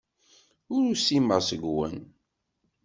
[0.73, 1.97] Ur usimeɣ seg-wen.